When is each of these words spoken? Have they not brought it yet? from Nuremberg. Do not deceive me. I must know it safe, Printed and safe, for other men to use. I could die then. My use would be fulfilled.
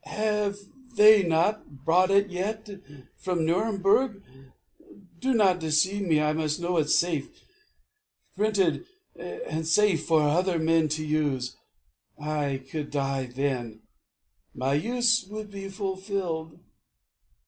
Have 0.05 0.57
they 0.95 1.21
not 1.21 1.85
brought 1.85 2.09
it 2.09 2.31
yet? 2.31 2.67
from 3.19 3.45
Nuremberg. 3.45 4.23
Do 5.19 5.35
not 5.35 5.59
deceive 5.59 6.07
me. 6.07 6.19
I 6.19 6.33
must 6.33 6.59
know 6.59 6.77
it 6.77 6.89
safe, 6.89 7.29
Printed 8.35 8.87
and 9.15 9.67
safe, 9.67 10.03
for 10.07 10.23
other 10.23 10.57
men 10.57 10.87
to 10.97 11.05
use. 11.05 11.55
I 12.19 12.63
could 12.71 12.89
die 12.89 13.27
then. 13.27 13.83
My 14.55 14.73
use 14.73 15.23
would 15.27 15.51
be 15.51 15.69
fulfilled. 15.69 16.57